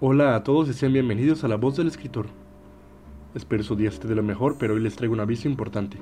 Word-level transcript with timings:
Hola 0.00 0.36
a 0.36 0.44
todos 0.44 0.68
y 0.68 0.74
sean 0.74 0.92
bienvenidos 0.92 1.42
a 1.42 1.48
La 1.48 1.56
Voz 1.56 1.76
del 1.76 1.88
Escritor. 1.88 2.26
Espero 3.34 3.64
su 3.64 3.74
día 3.74 3.88
esté 3.88 4.06
de 4.06 4.14
lo 4.14 4.22
mejor, 4.22 4.54
pero 4.56 4.74
hoy 4.74 4.80
les 4.80 4.94
traigo 4.94 5.12
un 5.12 5.18
aviso 5.18 5.48
importante. 5.48 5.98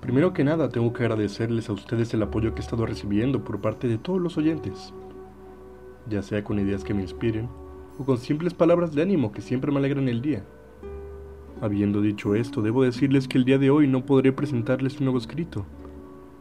Primero 0.00 0.32
que 0.32 0.44
nada, 0.44 0.70
tengo 0.70 0.94
que 0.94 1.02
agradecerles 1.02 1.68
a 1.68 1.74
ustedes 1.74 2.14
el 2.14 2.22
apoyo 2.22 2.54
que 2.54 2.62
he 2.62 2.64
estado 2.64 2.86
recibiendo 2.86 3.44
por 3.44 3.60
parte 3.60 3.88
de 3.88 3.98
todos 3.98 4.22
los 4.22 4.38
oyentes, 4.38 4.94
ya 6.08 6.22
sea 6.22 6.42
con 6.42 6.58
ideas 6.58 6.82
que 6.82 6.94
me 6.94 7.02
inspiren 7.02 7.46
o 7.98 8.06
con 8.06 8.16
simples 8.16 8.54
palabras 8.54 8.94
de 8.94 9.02
ánimo 9.02 9.32
que 9.32 9.42
siempre 9.42 9.70
me 9.70 9.80
alegran 9.80 10.08
el 10.08 10.22
día. 10.22 10.46
Habiendo 11.60 12.00
dicho 12.00 12.36
esto, 12.36 12.62
debo 12.62 12.84
decirles 12.84 13.26
que 13.26 13.36
el 13.36 13.44
día 13.44 13.58
de 13.58 13.70
hoy 13.70 13.88
no 13.88 14.06
podré 14.06 14.32
presentarles 14.32 14.98
un 14.98 15.06
nuevo 15.06 15.18
escrito, 15.18 15.66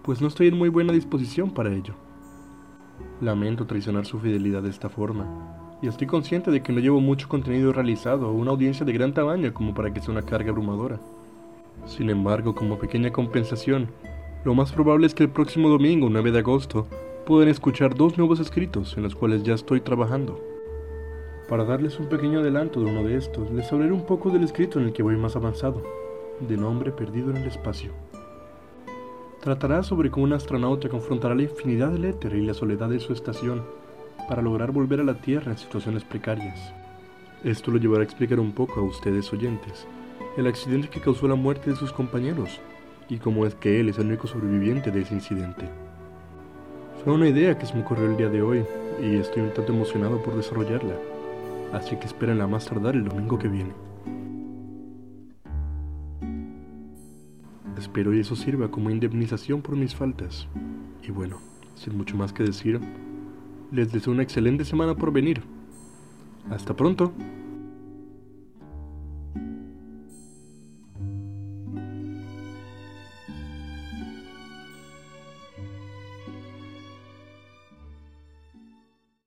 pues 0.04 0.22
no 0.22 0.28
estoy 0.28 0.48
en 0.48 0.58
muy 0.58 0.70
buena 0.70 0.94
disposición 0.94 1.52
para 1.52 1.74
ello. 1.74 1.96
Lamento 3.20 3.66
traicionar 3.66 4.06
su 4.06 4.20
fidelidad 4.20 4.62
de 4.62 4.70
esta 4.70 4.90
forma, 4.90 5.26
y 5.82 5.88
estoy 5.88 6.06
consciente 6.06 6.52
de 6.52 6.62
que 6.62 6.72
no 6.72 6.80
llevo 6.80 7.02
mucho 7.02 7.28
contenido 7.28 7.74
realizado 7.74 8.30
o 8.30 8.34
una 8.34 8.52
audiencia 8.52 8.86
de 8.86 8.94
gran 8.94 9.14
tamaño 9.14 9.54
como 9.54 9.74
para 9.74 9.92
que 9.92 10.02
sea 10.02 10.12
una 10.12 10.22
carga 10.22 10.52
abrumadora. 10.52 11.00
Sin 11.86 12.10
embargo, 12.10 12.54
como 12.54 12.78
pequeña 12.78 13.12
compensación, 13.12 13.88
lo 14.44 14.54
más 14.54 14.72
probable 14.72 15.08
es 15.08 15.16
que 15.16 15.24
el 15.24 15.30
próximo 15.30 15.68
domingo, 15.70 16.10
9 16.12 16.32
de 16.32 16.40
agosto, 16.40 16.88
puedan 17.26 17.50
escuchar 17.50 17.96
dos 17.96 18.18
nuevos 18.18 18.40
escritos 18.40 18.96
en 18.98 19.04
los 19.04 19.16
cuales 19.16 19.44
ya 19.44 19.56
estoy 19.56 19.82
trabajando. 19.82 20.40
Para 21.48 21.64
darles 21.64 21.98
un 21.98 22.08
pequeño 22.08 22.42
adelanto 22.42 22.82
de 22.82 22.88
uno 22.88 23.04
de 23.04 23.16
estos, 23.16 23.50
les 23.52 23.72
hablaré 23.72 23.94
un 23.94 24.06
poco 24.06 24.30
del 24.30 24.44
escrito 24.44 24.80
en 24.80 24.88
el 24.88 24.94
que 24.94 25.02
voy 25.02 25.16
más 25.16 25.38
avanzado, 25.38 25.82
de 26.42 26.58
nombre 26.58 26.92
Perdido 26.92 27.30
en 27.30 27.38
el 27.38 27.48
Espacio. 27.48 27.92
Tratará 29.40 29.82
sobre 29.82 30.12
cómo 30.12 30.26
un 30.26 30.34
astronauta 30.34 30.90
confrontará 30.90 31.36
la 31.36 31.44
infinidad 31.44 31.92
del 31.92 32.04
éter 32.04 32.34
y 32.36 32.46
la 32.46 32.54
soledad 32.54 32.90
de 32.90 33.00
su 33.00 33.14
estación 33.14 33.64
para 34.28 34.42
lograr 34.42 34.74
volver 34.74 35.00
a 35.00 35.06
la 35.06 35.22
Tierra 35.22 35.54
en 35.54 35.58
situaciones 35.58 36.04
precarias. 36.04 36.74
Esto 37.46 37.72
lo 37.72 37.78
llevará 37.78 38.02
a 38.02 38.06
explicar 38.06 38.42
un 38.42 38.52
poco 38.52 38.82
a 38.82 38.84
ustedes 38.84 39.32
oyentes 39.32 39.88
el 40.36 40.48
accidente 40.48 40.90
que 40.90 41.00
causó 41.00 41.30
la 41.30 41.36
muerte 41.36 41.70
de 41.70 41.78
sus 41.78 41.94
compañeros 41.94 42.60
y 43.08 43.20
cómo 43.20 43.46
es 43.46 43.56
que 43.56 43.80
él 43.80 43.88
es 43.88 43.98
el 44.00 44.08
único 44.08 44.28
sobreviviente 44.28 44.92
de 44.92 45.02
ese 45.02 45.14
incidente. 45.14 45.70
Fue 47.04 47.14
una 47.14 47.30
idea 47.30 47.58
que 47.58 47.66
se 47.66 47.74
me 47.74 47.84
ocurrió 47.84 48.06
el 48.06 48.18
día 48.18 48.28
de 48.28 48.42
hoy 48.42 48.66
y 49.02 49.16
estoy 49.16 49.44
un 49.44 49.54
tanto 49.54 49.72
emocionado 49.72 50.22
por 50.22 50.36
desarrollarla 50.36 50.94
así 51.74 51.96
que 51.98 52.06
esperen 52.06 52.42
a 52.42 52.48
más 52.48 52.66
tardar 52.66 52.96
el 52.96 53.06
domingo 53.06 53.38
que 53.38 53.48
viene. 53.48 53.74
Espero 57.78 58.14
y 58.14 58.20
eso 58.20 58.36
sirva 58.36 58.70
como 58.72 58.90
indemnización 58.90 59.62
por 59.62 59.76
mis 59.76 59.96
faltas. 59.96 60.48
Y 61.04 61.12
bueno, 61.12 61.38
sin 61.76 61.96
mucho 61.96 62.18
más 62.18 62.34
que 62.34 62.44
decir, 62.44 62.80
les 63.72 63.92
deseo 63.92 64.14
una 64.14 64.24
excelente 64.24 64.66
semana 64.66 64.96
por 64.96 65.12
venir. 65.12 65.44
Hasta 66.50 66.76
pronto. 66.76 67.14